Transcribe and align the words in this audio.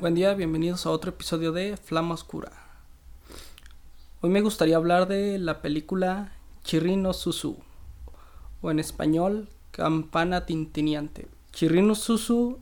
Buen 0.00 0.14
día, 0.14 0.32
bienvenidos 0.32 0.86
a 0.86 0.90
otro 0.90 1.10
episodio 1.10 1.52
de 1.52 1.76
Flama 1.76 2.14
Oscura. 2.14 2.52
Hoy 4.22 4.30
me 4.30 4.40
gustaría 4.40 4.76
hablar 4.76 5.06
de 5.06 5.38
la 5.38 5.60
película 5.60 6.32
Chirrino 6.64 7.12
Susu, 7.12 7.58
o 8.62 8.70
en 8.70 8.78
español, 8.78 9.46
Campana 9.72 10.46
Tintineante. 10.46 11.28
Chirrino 11.52 11.94
Susu 11.94 12.56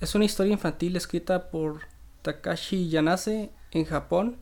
es 0.00 0.16
una 0.16 0.24
historia 0.24 0.52
infantil 0.52 0.96
escrita 0.96 1.52
por 1.52 1.82
Takashi 2.22 2.88
Yanase 2.88 3.50
en 3.70 3.84
Japón 3.84 4.34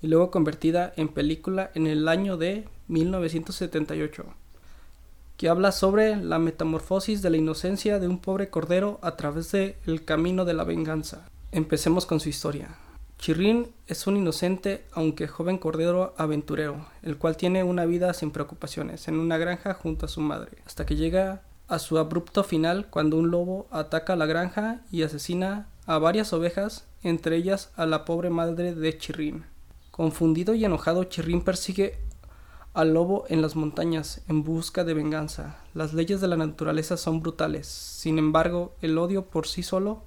y 0.00 0.06
luego 0.06 0.30
convertida 0.30 0.94
en 0.96 1.08
película 1.08 1.70
en 1.74 1.86
el 1.86 2.08
año 2.08 2.38
de 2.38 2.66
1978, 2.88 4.24
que 5.36 5.50
habla 5.50 5.70
sobre 5.70 6.16
la 6.16 6.38
metamorfosis 6.38 7.20
de 7.20 7.28
la 7.28 7.36
inocencia 7.36 7.98
de 7.98 8.08
un 8.08 8.20
pobre 8.20 8.48
cordero 8.48 8.98
a 9.02 9.16
través 9.16 9.52
del 9.52 9.76
el 9.84 10.02
camino 10.06 10.46
de 10.46 10.54
la 10.54 10.64
venganza. 10.64 11.28
Empecemos 11.52 12.06
con 12.06 12.20
su 12.20 12.28
historia. 12.28 12.76
Chirrin 13.18 13.74
es 13.88 14.06
un 14.06 14.16
inocente, 14.16 14.84
aunque 14.92 15.26
joven 15.26 15.58
cordero 15.58 16.14
aventurero, 16.16 16.86
el 17.02 17.18
cual 17.18 17.36
tiene 17.36 17.64
una 17.64 17.86
vida 17.86 18.14
sin 18.14 18.30
preocupaciones 18.30 19.08
en 19.08 19.18
una 19.18 19.36
granja 19.36 19.74
junto 19.74 20.06
a 20.06 20.08
su 20.08 20.20
madre, 20.20 20.58
hasta 20.64 20.86
que 20.86 20.94
llega 20.94 21.42
a 21.66 21.80
su 21.80 21.98
abrupto 21.98 22.44
final 22.44 22.86
cuando 22.88 23.16
un 23.16 23.32
lobo 23.32 23.66
ataca 23.72 24.14
la 24.14 24.26
granja 24.26 24.80
y 24.92 25.02
asesina 25.02 25.66
a 25.86 25.98
varias 25.98 26.32
ovejas, 26.32 26.86
entre 27.02 27.34
ellas 27.36 27.72
a 27.74 27.84
la 27.84 28.04
pobre 28.04 28.30
madre 28.30 28.72
de 28.72 28.96
Chirrin. 28.96 29.44
Confundido 29.90 30.54
y 30.54 30.64
enojado, 30.64 31.02
Chirrin 31.02 31.42
persigue 31.42 31.98
al 32.74 32.94
lobo 32.94 33.24
en 33.28 33.42
las 33.42 33.56
montañas 33.56 34.22
en 34.28 34.44
busca 34.44 34.84
de 34.84 34.94
venganza. 34.94 35.58
Las 35.74 35.94
leyes 35.94 36.20
de 36.20 36.28
la 36.28 36.36
naturaleza 36.36 36.96
son 36.96 37.20
brutales. 37.20 37.66
Sin 37.66 38.18
embargo, 38.18 38.76
el 38.82 38.96
odio 38.98 39.24
por 39.26 39.48
sí 39.48 39.64
solo 39.64 40.04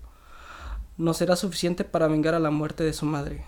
no 0.98 1.14
será 1.14 1.36
suficiente 1.36 1.84
para 1.84 2.08
vengar 2.08 2.34
a 2.36 2.40
la 2.40 2.52
muerte 2.52 2.84
de 2.84 2.94
su 2.94 3.06
madre. 3.06 3.46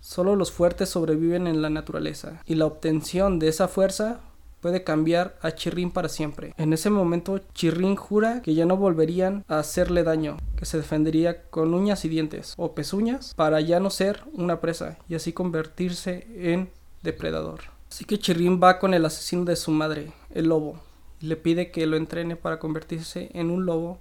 Solo 0.00 0.34
los 0.34 0.50
fuertes 0.50 0.88
sobreviven 0.88 1.46
en 1.46 1.62
la 1.62 1.70
naturaleza, 1.70 2.42
y 2.46 2.54
la 2.54 2.66
obtención 2.66 3.38
de 3.38 3.48
esa 3.48 3.68
fuerza 3.68 4.20
puede 4.60 4.84
cambiar 4.84 5.38
a 5.42 5.52
Chirrin 5.52 5.90
para 5.90 6.08
siempre. 6.08 6.54
En 6.56 6.72
ese 6.72 6.90
momento, 6.90 7.40
Chirrin 7.54 7.96
jura 7.96 8.42
que 8.42 8.54
ya 8.54 8.66
no 8.66 8.76
volverían 8.76 9.44
a 9.48 9.58
hacerle 9.58 10.02
daño, 10.02 10.36
que 10.56 10.66
se 10.66 10.76
defendería 10.76 11.42
con 11.44 11.74
uñas 11.74 12.04
y 12.04 12.08
dientes 12.08 12.54
o 12.56 12.74
pezuñas 12.74 13.34
para 13.34 13.60
ya 13.60 13.80
no 13.80 13.90
ser 13.90 14.22
una 14.32 14.60
presa 14.60 14.98
y 15.08 15.14
así 15.14 15.32
convertirse 15.32 16.26
en 16.36 16.70
depredador. 17.02 17.60
Así 17.90 18.04
que 18.04 18.18
Chirrin 18.18 18.60
va 18.62 18.78
con 18.78 18.94
el 18.94 19.04
asesino 19.04 19.44
de 19.44 19.56
su 19.56 19.70
madre, 19.70 20.12
el 20.30 20.48
lobo, 20.48 20.80
y 21.20 21.26
le 21.26 21.36
pide 21.36 21.70
que 21.70 21.86
lo 21.86 21.96
entrene 21.96 22.36
para 22.36 22.58
convertirse 22.58 23.30
en 23.34 23.50
un 23.50 23.66
lobo 23.66 23.98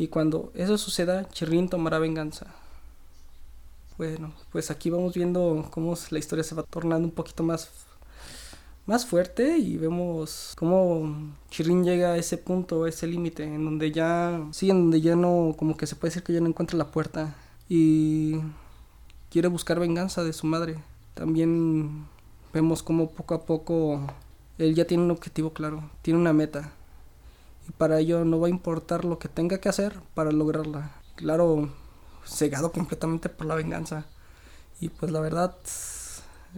y 0.00 0.08
cuando 0.08 0.50
eso 0.54 0.78
suceda, 0.78 1.28
Chirrin 1.28 1.68
tomará 1.68 1.98
venganza. 1.98 2.46
Bueno, 3.98 4.32
pues 4.50 4.70
aquí 4.70 4.88
vamos 4.88 5.12
viendo 5.12 5.68
cómo 5.70 5.94
la 6.08 6.18
historia 6.18 6.42
se 6.42 6.54
va 6.54 6.62
tornando 6.62 7.06
un 7.06 7.12
poquito 7.12 7.42
más 7.42 7.70
más 8.86 9.04
fuerte 9.04 9.58
y 9.58 9.76
vemos 9.76 10.54
cómo 10.56 11.34
Chirin 11.50 11.84
llega 11.84 12.14
a 12.14 12.16
ese 12.16 12.38
punto, 12.38 12.84
a 12.84 12.88
ese 12.88 13.06
límite, 13.06 13.44
en 13.44 13.62
donde 13.62 13.92
ya, 13.92 14.42
sí, 14.52 14.70
en 14.70 14.84
donde 14.84 15.02
ya 15.02 15.16
no, 15.16 15.54
como 15.58 15.76
que 15.76 15.86
se 15.86 15.96
puede 15.96 16.12
decir 16.12 16.22
que 16.22 16.32
ya 16.32 16.40
no 16.40 16.48
encuentra 16.48 16.78
la 16.78 16.90
puerta 16.90 17.36
y 17.68 18.36
quiere 19.30 19.48
buscar 19.48 19.78
venganza 19.78 20.24
de 20.24 20.32
su 20.32 20.46
madre. 20.46 20.78
También 21.12 22.06
vemos 22.54 22.82
cómo 22.82 23.10
poco 23.10 23.34
a 23.34 23.44
poco 23.44 24.00
él 24.56 24.74
ya 24.74 24.86
tiene 24.86 25.02
un 25.04 25.10
objetivo 25.10 25.52
claro, 25.52 25.90
tiene 26.00 26.18
una 26.18 26.32
meta 26.32 26.72
para 27.78 27.98
ello 27.98 28.24
no 28.24 28.40
va 28.40 28.46
a 28.48 28.50
importar 28.50 29.04
lo 29.04 29.18
que 29.18 29.28
tenga 29.28 29.58
que 29.58 29.68
hacer 29.68 30.00
para 30.14 30.32
lograrla. 30.32 30.92
Claro, 31.16 31.70
cegado 32.24 32.72
completamente 32.72 33.28
por 33.28 33.46
la 33.46 33.54
venganza. 33.54 34.06
Y 34.80 34.88
pues 34.88 35.12
la 35.12 35.20
verdad, 35.20 35.56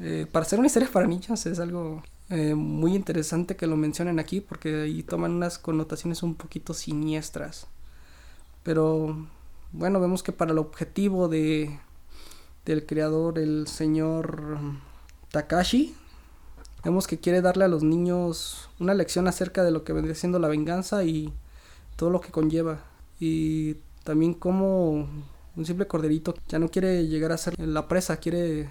eh, 0.00 0.26
para 0.30 0.44
hacer 0.44 0.58
una 0.58 0.66
historia 0.66 0.88
para 0.92 1.06
niños 1.06 1.44
es 1.46 1.58
algo 1.58 2.02
eh, 2.30 2.54
muy 2.54 2.94
interesante 2.94 3.56
que 3.56 3.66
lo 3.66 3.76
mencionen 3.76 4.18
aquí 4.18 4.40
porque 4.40 4.82
ahí 4.82 5.02
toman 5.02 5.32
unas 5.32 5.58
connotaciones 5.58 6.22
un 6.22 6.34
poquito 6.34 6.74
siniestras. 6.74 7.66
Pero 8.62 9.26
bueno, 9.72 10.00
vemos 10.00 10.22
que 10.22 10.32
para 10.32 10.52
el 10.52 10.58
objetivo 10.58 11.28
de 11.28 11.78
del 12.64 12.86
creador, 12.86 13.38
el 13.38 13.66
señor 13.66 14.58
Takashi, 15.30 15.96
vemos 16.84 17.06
que 17.06 17.18
quiere 17.18 17.40
darle 17.40 17.64
a 17.64 17.68
los 17.68 17.82
niños 17.82 18.68
una 18.80 18.94
lección 18.94 19.28
acerca 19.28 19.62
de 19.64 19.70
lo 19.70 19.84
que 19.84 19.92
vendría 19.92 20.14
siendo 20.14 20.38
la 20.38 20.48
venganza 20.48 21.04
y 21.04 21.32
todo 21.96 22.10
lo 22.10 22.20
que 22.20 22.30
conlleva. 22.30 22.80
Y 23.20 23.76
también 24.04 24.34
como 24.34 25.08
un 25.56 25.66
simple 25.66 25.86
corderito 25.86 26.34
ya 26.48 26.58
no 26.58 26.68
quiere 26.68 27.06
llegar 27.06 27.32
a 27.32 27.38
ser 27.38 27.58
la 27.58 27.88
presa, 27.88 28.16
quiere 28.16 28.70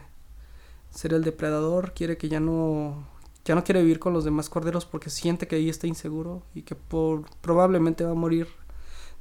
ser 0.90 1.14
el 1.14 1.24
depredador, 1.24 1.94
quiere 1.94 2.18
que 2.18 2.30
ya 2.30 2.40
no 2.40 3.08
ya 3.44 3.56
no 3.56 3.64
quiere 3.64 3.82
vivir 3.82 4.00
con 4.00 4.14
los 4.14 4.24
demás 4.24 4.50
corderos 4.50 4.86
porque 4.86 5.10
siente 5.10 5.48
que 5.48 5.56
ahí 5.56 5.70
está 5.70 5.88
inseguro 5.88 6.44
y 6.54 6.62
que 6.62 6.76
por, 6.76 7.26
probablemente 7.42 8.04
va 8.04 8.12
a 8.12 8.16
morir 8.16 8.48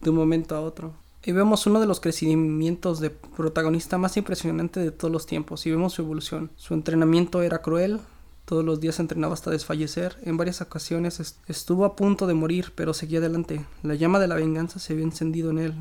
de 0.00 0.10
un 0.10 0.16
momento 0.16 0.54
a 0.54 0.60
otro. 0.60 0.92
Y 1.24 1.32
vemos 1.32 1.66
uno 1.66 1.80
de 1.80 1.86
los 1.86 2.00
crecimientos 2.00 3.00
de 3.00 3.10
protagonista 3.10 3.98
más 3.98 4.16
impresionante 4.16 4.80
de 4.80 4.90
todos 4.90 5.12
los 5.12 5.26
tiempos 5.26 5.66
y 5.66 5.70
vemos 5.70 5.94
su 5.94 6.02
evolución. 6.02 6.50
Su 6.56 6.74
entrenamiento 6.74 7.42
era 7.42 7.62
cruel, 7.62 8.00
todos 8.50 8.64
los 8.64 8.80
días 8.80 8.98
entrenaba 8.98 9.32
hasta 9.32 9.52
desfallecer, 9.52 10.16
en 10.24 10.36
varias 10.36 10.60
ocasiones 10.60 11.36
estuvo 11.46 11.84
a 11.84 11.94
punto 11.94 12.26
de 12.26 12.34
morir 12.34 12.72
pero 12.74 12.94
seguía 12.94 13.20
adelante. 13.20 13.64
La 13.84 13.94
llama 13.94 14.18
de 14.18 14.26
la 14.26 14.34
venganza 14.34 14.80
se 14.80 14.92
había 14.92 15.04
encendido 15.04 15.50
en 15.50 15.60
él, 15.60 15.74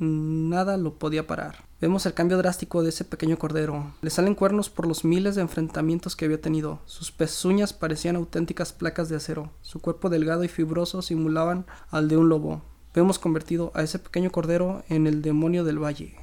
nada 0.00 0.76
lo 0.76 0.94
podía 0.94 1.28
parar. 1.28 1.64
Vemos 1.80 2.06
el 2.06 2.14
cambio 2.14 2.36
drástico 2.36 2.82
de 2.82 2.88
ese 2.88 3.04
pequeño 3.04 3.38
cordero. 3.38 3.94
Le 4.02 4.10
salen 4.10 4.34
cuernos 4.34 4.68
por 4.68 4.88
los 4.88 5.04
miles 5.04 5.36
de 5.36 5.42
enfrentamientos 5.42 6.16
que 6.16 6.24
había 6.24 6.40
tenido. 6.40 6.80
Sus 6.86 7.12
pezuñas 7.12 7.72
parecían 7.72 8.16
auténticas 8.16 8.72
placas 8.72 9.08
de 9.08 9.14
acero. 9.14 9.52
Su 9.62 9.78
cuerpo 9.78 10.10
delgado 10.10 10.42
y 10.42 10.48
fibroso 10.48 11.02
simulaban 11.02 11.66
al 11.88 12.08
de 12.08 12.16
un 12.16 12.28
lobo. 12.28 12.62
Vemos 12.96 13.20
convertido 13.20 13.70
a 13.76 13.84
ese 13.84 14.00
pequeño 14.00 14.32
cordero 14.32 14.82
en 14.88 15.06
el 15.06 15.22
demonio 15.22 15.62
del 15.62 15.80
valle. 15.80 16.16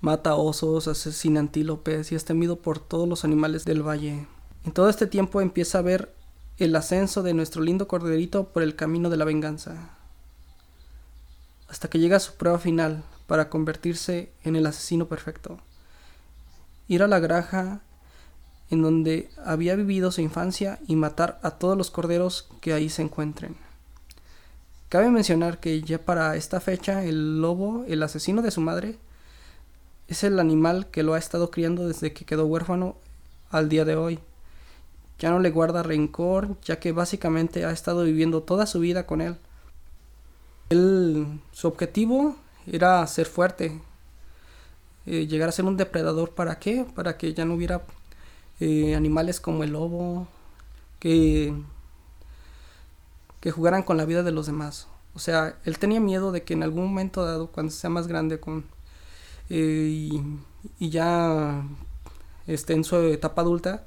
Mata 0.00 0.36
osos, 0.36 0.86
asesina 0.86 1.40
antílopes 1.40 2.12
y 2.12 2.14
es 2.14 2.24
temido 2.24 2.54
por 2.54 2.78
todos 2.78 3.08
los 3.08 3.24
animales 3.24 3.64
del 3.64 3.82
valle. 3.82 4.28
En 4.64 4.72
todo 4.72 4.88
este 4.88 5.06
tiempo 5.06 5.40
empieza 5.40 5.78
a 5.78 5.82
ver 5.82 6.14
el 6.58 6.74
ascenso 6.76 7.22
de 7.22 7.34
nuestro 7.34 7.62
lindo 7.62 7.88
corderito 7.88 8.48
por 8.48 8.62
el 8.62 8.76
camino 8.76 9.10
de 9.10 9.16
la 9.16 9.24
venganza. 9.24 9.90
Hasta 11.68 11.88
que 11.88 11.98
llega 11.98 12.16
a 12.16 12.20
su 12.20 12.34
prueba 12.34 12.58
final, 12.58 13.02
para 13.26 13.48
convertirse 13.48 14.30
en 14.42 14.56
el 14.56 14.66
asesino 14.66 15.06
perfecto. 15.06 15.58
Ir 16.88 17.02
a 17.02 17.08
la 17.08 17.18
granja 17.18 17.80
en 18.70 18.82
donde 18.82 19.30
había 19.44 19.76
vivido 19.76 20.10
su 20.10 20.20
infancia 20.20 20.78
y 20.86 20.96
matar 20.96 21.38
a 21.42 21.52
todos 21.52 21.76
los 21.76 21.90
corderos 21.90 22.48
que 22.60 22.72
ahí 22.72 22.88
se 22.88 23.02
encuentren. 23.02 23.56
Cabe 24.88 25.10
mencionar 25.10 25.58
que 25.58 25.80
ya 25.82 25.98
para 25.98 26.36
esta 26.36 26.60
fecha 26.60 27.04
el 27.04 27.40
lobo, 27.40 27.84
el 27.88 28.02
asesino 28.02 28.42
de 28.42 28.50
su 28.50 28.60
madre, 28.60 28.98
es 30.08 30.22
el 30.24 30.38
animal 30.38 30.88
que 30.90 31.02
lo 31.02 31.14
ha 31.14 31.18
estado 31.18 31.50
criando 31.50 31.88
desde 31.88 32.12
que 32.12 32.24
quedó 32.24 32.46
huérfano 32.46 32.96
al 33.50 33.68
día 33.68 33.84
de 33.84 33.96
hoy. 33.96 34.20
Ya 35.18 35.30
no 35.30 35.38
le 35.40 35.50
guarda 35.50 35.82
rencor, 35.82 36.60
ya 36.62 36.80
que 36.80 36.92
básicamente 36.92 37.64
ha 37.64 37.70
estado 37.70 38.04
viviendo 38.04 38.42
toda 38.42 38.66
su 38.66 38.80
vida 38.80 39.06
con 39.06 39.20
él. 39.20 39.36
su 41.52 41.68
objetivo 41.68 42.36
era 42.66 43.06
ser 43.06 43.26
fuerte, 43.26 43.80
eh, 45.06 45.26
llegar 45.26 45.48
a 45.48 45.52
ser 45.52 45.64
un 45.66 45.76
depredador. 45.76 46.30
¿Para 46.34 46.58
qué? 46.58 46.86
Para 46.94 47.16
que 47.16 47.34
ya 47.34 47.44
no 47.44 47.54
hubiera 47.54 47.82
eh, 48.60 48.94
animales 48.94 49.40
como 49.40 49.64
el 49.64 49.72
lobo 49.72 50.28
que, 51.00 51.54
que 53.40 53.50
jugaran 53.50 53.82
con 53.82 53.96
la 53.96 54.04
vida 54.04 54.22
de 54.22 54.32
los 54.32 54.46
demás. 54.46 54.88
O 55.14 55.18
sea, 55.18 55.58
él 55.64 55.78
tenía 55.78 56.00
miedo 56.00 56.32
de 56.32 56.42
que 56.42 56.54
en 56.54 56.62
algún 56.62 56.86
momento 56.86 57.24
dado, 57.24 57.48
cuando 57.48 57.72
sea 57.72 57.90
más 57.90 58.08
grande 58.08 58.40
con, 58.40 58.64
eh, 59.50 60.10
y, 60.78 60.88
ya 60.90 61.62
esté 62.46 62.74
en 62.74 62.84
su 62.84 62.96
etapa 62.96 63.42
adulta, 63.42 63.84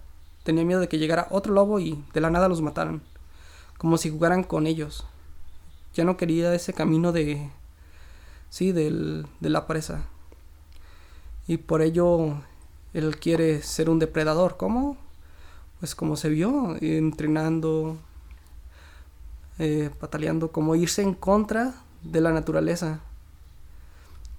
tenía 0.48 0.64
miedo 0.64 0.80
de 0.80 0.88
que 0.88 0.98
llegara 0.98 1.28
otro 1.30 1.54
lobo 1.54 1.78
y 1.78 2.02
de 2.14 2.22
la 2.22 2.30
nada 2.30 2.48
los 2.48 2.62
mataran. 2.62 3.02
Como 3.78 3.98
si 3.98 4.10
jugaran 4.10 4.46
con 4.46 4.66
ellos. 4.66 5.06
Ya 5.94 6.06
no 6.06 6.16
quería 6.16 6.54
ese 6.54 6.72
camino 6.72 7.12
de, 7.12 7.50
sí, 8.50 8.72
del, 8.72 9.28
de 9.42 9.50
la 9.50 9.68
presa. 9.68 10.06
Y 11.48 11.58
por 11.58 11.82
ello 11.82 12.42
él 12.94 13.20
quiere 13.20 13.62
ser 13.62 13.90
un 13.90 14.00
depredador. 14.00 14.56
¿Cómo? 14.56 14.96
Pues 15.82 15.96
como 15.96 16.16
se 16.16 16.30
vio, 16.30 16.78
entrenando, 16.80 17.98
eh, 19.60 19.90
pataleando, 20.00 20.54
como 20.54 20.76
irse 20.76 21.02
en 21.02 21.14
contra 21.14 21.74
de 22.04 22.22
la 22.22 22.32
naturaleza. 22.32 23.02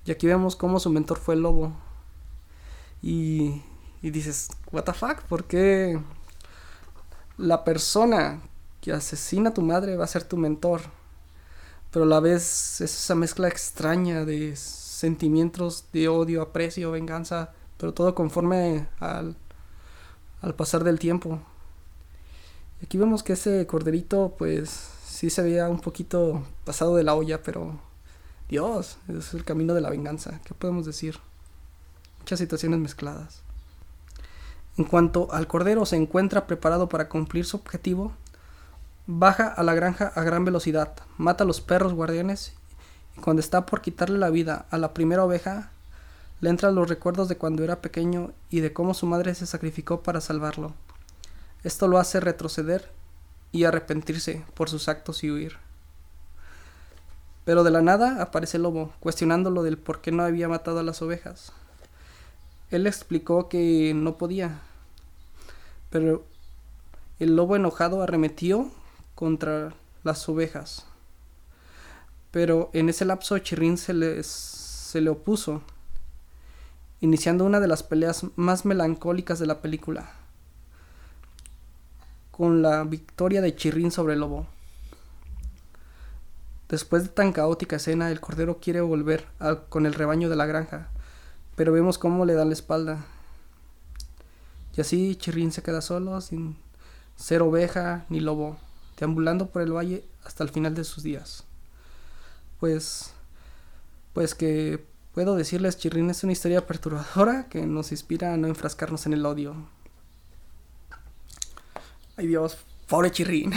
Y 0.06 0.10
aquí 0.10 0.26
vemos 0.26 0.56
cómo 0.56 0.80
su 0.80 0.88
mentor 0.88 1.18
fue 1.18 1.34
el 1.34 1.42
lobo. 1.42 1.72
Y, 3.02 3.60
y 4.02 4.10
dices, 4.10 4.48
¿What 4.72 4.84
the 4.84 4.92
fuck? 4.92 5.22
¿Por 5.22 5.44
qué 5.44 6.00
la 7.36 7.64
persona 7.64 8.40
que 8.80 8.92
asesina 8.92 9.50
a 9.50 9.54
tu 9.54 9.62
madre 9.62 9.96
va 9.96 10.04
a 10.04 10.08
ser 10.08 10.24
tu 10.24 10.36
mentor? 10.36 10.82
pero 11.90 12.04
a 12.04 12.08
la 12.08 12.20
vez 12.20 12.80
es 12.80 12.94
esa 12.94 13.14
mezcla 13.14 13.48
extraña 13.48 14.24
de 14.24 14.54
sentimientos 14.56 15.86
de 15.92 16.08
odio, 16.08 16.42
aprecio, 16.42 16.90
venganza, 16.90 17.52
pero 17.78 17.94
todo 17.94 18.14
conforme 18.14 18.88
al, 19.00 19.36
al 20.42 20.54
pasar 20.54 20.84
del 20.84 20.98
tiempo. 20.98 21.40
Aquí 22.82 22.98
vemos 22.98 23.22
que 23.22 23.32
ese 23.32 23.66
corderito 23.66 24.34
pues 24.38 24.70
sí 25.04 25.30
se 25.30 25.42
veía 25.42 25.68
un 25.68 25.80
poquito 25.80 26.44
pasado 26.64 26.94
de 26.96 27.04
la 27.04 27.14
olla, 27.14 27.42
pero 27.42 27.80
Dios, 28.48 28.98
es 29.08 29.34
el 29.34 29.44
camino 29.44 29.74
de 29.74 29.80
la 29.80 29.90
venganza, 29.90 30.40
¿qué 30.44 30.54
podemos 30.54 30.84
decir? 30.86 31.18
Muchas 32.18 32.38
situaciones 32.38 32.78
mezcladas. 32.78 33.42
En 34.78 34.84
cuanto 34.84 35.26
al 35.32 35.48
cordero 35.48 35.84
se 35.84 35.96
encuentra 35.96 36.46
preparado 36.46 36.88
para 36.88 37.08
cumplir 37.08 37.44
su 37.44 37.56
objetivo, 37.56 38.12
baja 39.08 39.48
a 39.48 39.64
la 39.64 39.74
granja 39.74 40.12
a 40.14 40.22
gran 40.22 40.44
velocidad, 40.44 40.94
mata 41.16 41.42
a 41.42 41.46
los 41.46 41.60
perros 41.60 41.94
guardianes 41.94 42.54
y 43.16 43.20
cuando 43.20 43.40
está 43.40 43.66
por 43.66 43.80
quitarle 43.80 44.18
la 44.18 44.30
vida 44.30 44.66
a 44.70 44.78
la 44.78 44.94
primera 44.94 45.24
oveja, 45.24 45.72
le 46.40 46.50
entran 46.50 46.76
los 46.76 46.88
recuerdos 46.88 47.28
de 47.28 47.36
cuando 47.36 47.64
era 47.64 47.80
pequeño 47.80 48.30
y 48.50 48.60
de 48.60 48.72
cómo 48.72 48.94
su 48.94 49.06
madre 49.06 49.34
se 49.34 49.46
sacrificó 49.46 50.02
para 50.02 50.20
salvarlo. 50.20 50.72
Esto 51.64 51.88
lo 51.88 51.98
hace 51.98 52.20
retroceder 52.20 52.92
y 53.50 53.64
arrepentirse 53.64 54.44
por 54.54 54.70
sus 54.70 54.88
actos 54.88 55.24
y 55.24 55.30
huir. 55.32 55.56
Pero 57.44 57.64
de 57.64 57.72
la 57.72 57.82
nada 57.82 58.22
aparece 58.22 58.58
el 58.58 58.62
lobo, 58.62 58.92
cuestionándolo 59.00 59.64
del 59.64 59.76
por 59.76 60.00
qué 60.00 60.12
no 60.12 60.22
había 60.22 60.48
matado 60.48 60.78
a 60.78 60.84
las 60.84 61.02
ovejas. 61.02 61.52
Él 62.70 62.86
explicó 62.86 63.48
que 63.48 63.92
no 63.94 64.18
podía, 64.18 64.60
pero 65.90 66.24
el 67.18 67.36
lobo 67.36 67.56
enojado 67.56 68.02
arremetió 68.02 68.70
contra 69.14 69.74
las 70.04 70.28
ovejas. 70.28 70.86
Pero 72.30 72.70
en 72.72 72.88
ese 72.88 73.04
lapso 73.04 73.38
Chirrín 73.38 73.78
se, 73.78 74.22
se 74.22 75.00
le 75.00 75.10
opuso, 75.10 75.62
iniciando 77.00 77.44
una 77.44 77.60
de 77.60 77.68
las 77.68 77.82
peleas 77.82 78.26
más 78.36 78.64
melancólicas 78.64 79.38
de 79.38 79.46
la 79.46 79.60
película, 79.60 80.10
con 82.30 82.62
la 82.62 82.84
victoria 82.84 83.40
de 83.40 83.56
Chirrín 83.56 83.90
sobre 83.90 84.14
el 84.14 84.20
lobo. 84.20 84.46
Después 86.68 87.02
de 87.02 87.08
tan 87.08 87.32
caótica 87.32 87.76
escena, 87.76 88.10
el 88.10 88.20
cordero 88.20 88.58
quiere 88.60 88.82
volver 88.82 89.26
con 89.70 89.86
el 89.86 89.94
rebaño 89.94 90.28
de 90.28 90.36
la 90.36 90.44
granja, 90.44 90.88
pero 91.56 91.72
vemos 91.72 91.96
cómo 91.96 92.26
le 92.26 92.34
da 92.34 92.44
la 92.44 92.52
espalda. 92.52 93.06
Y 94.78 94.80
así 94.80 95.16
Chirrín 95.16 95.50
se 95.50 95.60
queda 95.60 95.82
solo, 95.82 96.20
sin 96.20 96.56
ser 97.16 97.42
oveja 97.42 98.06
ni 98.10 98.20
lobo, 98.20 98.58
deambulando 98.96 99.50
por 99.50 99.60
el 99.60 99.72
valle 99.72 100.04
hasta 100.22 100.44
el 100.44 100.50
final 100.50 100.76
de 100.76 100.84
sus 100.84 101.02
días. 101.02 101.42
Pues, 102.60 103.10
pues 104.12 104.36
que 104.36 104.86
puedo 105.14 105.34
decirles, 105.34 105.78
Chirrín 105.78 106.10
es 106.10 106.22
una 106.22 106.30
historia 106.30 106.64
perturbadora 106.64 107.48
que 107.48 107.66
nos 107.66 107.90
inspira 107.90 108.32
a 108.32 108.36
no 108.36 108.46
enfrascarnos 108.46 109.04
en 109.06 109.14
el 109.14 109.26
odio. 109.26 109.56
Ay 112.16 112.28
Dios, 112.28 112.56
pobre 112.86 113.10
Chirrín. 113.10 113.52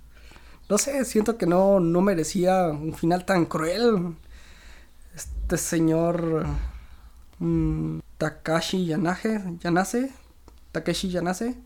no 0.70 0.78
sé, 0.78 1.04
siento 1.04 1.36
que 1.36 1.44
no, 1.44 1.78
no 1.78 2.00
merecía 2.00 2.68
un 2.68 2.94
final 2.94 3.26
tan 3.26 3.44
cruel. 3.44 4.16
Este 5.14 5.58
señor 5.58 6.46
mm, 7.38 7.98
Takashi 8.16 8.86
Yanage, 8.86 9.58
Yanase, 9.60 10.23
Takeshi 10.74 11.08
Yanase, 11.08 11.56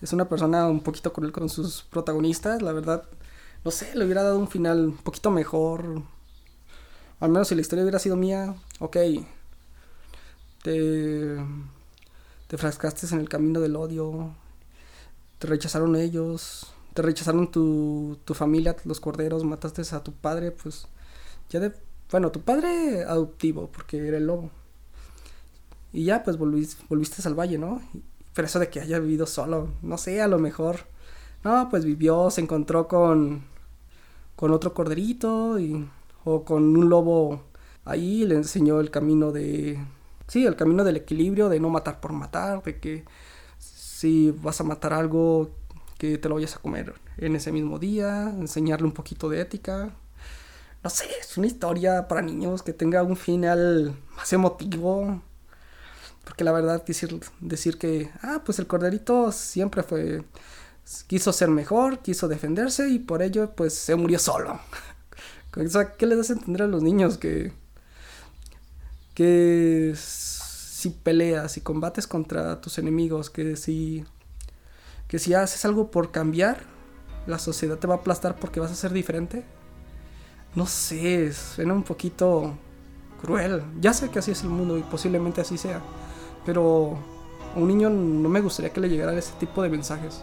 es 0.00 0.12
una 0.14 0.28
persona 0.30 0.66
un 0.68 0.80
poquito 0.80 1.12
cruel 1.12 1.32
con 1.32 1.50
sus 1.50 1.82
protagonistas, 1.82 2.62
la 2.62 2.72
verdad. 2.72 3.04
No 3.64 3.70
sé, 3.70 3.94
le 3.94 4.04
hubiera 4.06 4.22
dado 4.22 4.38
un 4.38 4.48
final 4.48 4.86
un 4.86 4.96
poquito 4.96 5.30
mejor. 5.30 6.02
Al 7.20 7.30
menos 7.30 7.48
si 7.48 7.54
la 7.54 7.60
historia 7.60 7.84
hubiera 7.84 7.98
sido 7.98 8.16
mía, 8.16 8.54
ok. 8.80 8.96
Te, 10.62 11.36
te 12.46 12.58
frascaste 12.58 13.06
en 13.14 13.20
el 13.20 13.28
camino 13.28 13.60
del 13.60 13.76
odio. 13.76 14.34
Te 15.38 15.46
rechazaron 15.46 15.94
ellos 15.96 16.72
te 16.94 17.02
rechazaron 17.02 17.50
tu, 17.50 18.18
tu 18.24 18.34
familia, 18.34 18.76
los 18.84 19.00
corderos, 19.00 19.44
mataste 19.44 19.82
a 19.94 20.02
tu 20.02 20.12
padre, 20.12 20.50
pues 20.50 20.86
ya 21.48 21.60
de... 21.60 21.72
Bueno, 22.10 22.30
tu 22.30 22.42
padre 22.42 23.04
adoptivo, 23.04 23.70
porque 23.72 24.06
era 24.06 24.18
el 24.18 24.26
lobo. 24.26 24.50
Y 25.94 26.04
ya, 26.04 26.22
pues 26.22 26.36
volviste, 26.36 26.82
volviste 26.90 27.26
al 27.26 27.34
valle, 27.34 27.56
¿no? 27.56 27.80
Pero 28.34 28.46
eso 28.46 28.58
de 28.58 28.70
que 28.70 28.80
haya 28.80 28.98
vivido 28.98 29.26
solo, 29.26 29.68
no 29.82 29.98
sé, 29.98 30.22
a 30.22 30.28
lo 30.28 30.38
mejor. 30.38 30.86
No, 31.44 31.68
pues 31.70 31.84
vivió, 31.84 32.30
se 32.30 32.40
encontró 32.40 32.88
con, 32.88 33.44
con 34.36 34.52
otro 34.52 34.74
corderito 34.74 35.58
o 36.24 36.44
con 36.44 36.76
un 36.76 36.88
lobo 36.88 37.42
ahí, 37.84 38.24
le 38.24 38.36
enseñó 38.36 38.80
el 38.80 38.90
camino 38.90 39.32
de... 39.32 39.78
Sí, 40.28 40.46
el 40.46 40.56
camino 40.56 40.84
del 40.84 40.96
equilibrio, 40.96 41.48
de 41.48 41.60
no 41.60 41.68
matar 41.68 42.00
por 42.00 42.12
matar, 42.12 42.62
de 42.62 42.78
que 42.80 43.04
si 43.58 44.30
vas 44.30 44.60
a 44.60 44.64
matar 44.64 44.92
algo, 44.92 45.50
que 45.98 46.18
te 46.18 46.28
lo 46.28 46.36
vayas 46.36 46.56
a 46.56 46.60
comer 46.60 46.94
en 47.18 47.36
ese 47.36 47.52
mismo 47.52 47.78
día, 47.78 48.30
enseñarle 48.30 48.86
un 48.86 48.92
poquito 48.92 49.28
de 49.28 49.40
ética. 49.40 49.90
No 50.82 50.90
sé, 50.90 51.04
es 51.20 51.36
una 51.38 51.46
historia 51.46 52.08
para 52.08 52.22
niños 52.22 52.62
que 52.62 52.72
tenga 52.72 53.02
un 53.02 53.16
final 53.16 53.94
más 54.16 54.32
emotivo. 54.32 55.22
Porque 56.24 56.44
la 56.44 56.52
verdad, 56.52 56.84
decir, 56.84 57.20
decir 57.40 57.78
que, 57.78 58.10
ah, 58.22 58.42
pues 58.44 58.58
el 58.58 58.66
corderito 58.66 59.32
siempre 59.32 59.82
fue, 59.82 60.24
quiso 61.06 61.32
ser 61.32 61.48
mejor, 61.48 62.00
quiso 62.00 62.28
defenderse 62.28 62.88
y 62.88 62.98
por 62.98 63.22
ello, 63.22 63.50
pues 63.56 63.74
se 63.74 63.94
murió 63.96 64.18
solo. 64.18 64.60
¿qué 65.98 66.06
les 66.06 66.18
das 66.18 66.30
a 66.30 66.34
entender 66.34 66.62
a 66.62 66.66
los 66.66 66.82
niños? 66.82 67.18
Que, 67.18 67.52
que 69.14 69.94
si 69.96 70.90
peleas, 70.90 71.56
y 71.56 71.60
combates 71.60 72.06
contra 72.06 72.60
tus 72.60 72.78
enemigos, 72.78 73.30
que 73.30 73.56
si 73.56 74.04
que 75.12 75.18
si 75.18 75.34
haces 75.34 75.62
algo 75.66 75.90
por 75.90 76.10
cambiar, 76.10 76.62
la 77.26 77.38
sociedad 77.38 77.76
te 77.78 77.86
va 77.86 77.96
a 77.96 77.98
aplastar 77.98 78.36
porque 78.36 78.60
vas 78.60 78.72
a 78.72 78.74
ser 78.74 78.94
diferente. 78.94 79.44
No 80.54 80.64
sé, 80.64 81.30
suena 81.34 81.74
un 81.74 81.82
poquito 81.82 82.56
cruel. 83.20 83.62
Ya 83.78 83.92
sé 83.92 84.08
que 84.08 84.20
así 84.20 84.30
es 84.30 84.42
el 84.42 84.48
mundo 84.48 84.78
y 84.78 84.82
posiblemente 84.82 85.42
así 85.42 85.58
sea. 85.58 85.82
Pero 86.44 86.96
a 87.54 87.58
un 87.58 87.68
niño 87.68 87.90
no 87.90 88.28
me 88.28 88.40
gustaría 88.40 88.72
que 88.72 88.80
le 88.80 88.88
llegara 88.88 89.16
ese 89.16 89.32
tipo 89.38 89.62
de 89.62 89.68
mensajes. 89.68 90.22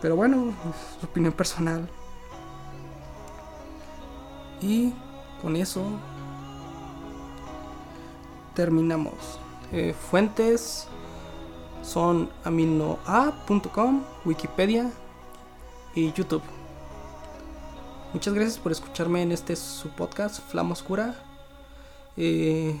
Pero 0.00 0.16
bueno, 0.16 0.52
es 0.98 1.04
opinión 1.04 1.32
personal. 1.32 1.88
Y 4.60 4.92
con 5.42 5.56
eso 5.56 5.84
terminamos. 8.54 9.14
Eh, 9.72 9.94
fuentes 10.10 10.86
son 11.82 12.30
aminoa.com, 12.44 14.02
Wikipedia 14.24 14.90
y 15.94 16.12
YouTube. 16.12 16.42
Muchas 18.12 18.34
gracias 18.34 18.58
por 18.58 18.72
escucharme 18.72 19.22
en 19.22 19.32
este 19.32 19.56
su 19.56 19.88
podcast, 19.90 20.40
Flama 20.48 20.72
Oscura. 20.72 21.14
Eh, 22.16 22.80